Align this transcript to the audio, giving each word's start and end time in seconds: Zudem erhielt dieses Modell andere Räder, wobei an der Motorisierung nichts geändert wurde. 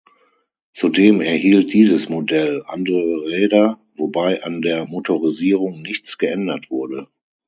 Zudem 0.71 1.21
erhielt 1.21 1.73
dieses 1.73 2.09
Modell 2.09 2.63
andere 2.65 3.23
Räder, 3.27 3.79
wobei 3.95 4.41
an 4.43 4.63
der 4.63 4.87
Motorisierung 4.87 5.83
nichts 5.83 6.17
geändert 6.17 6.71
wurde. 6.71 7.07